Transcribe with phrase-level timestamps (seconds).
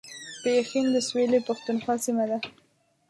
[0.41, 2.37] پښین د سویلي پښتونخوا سیمه ده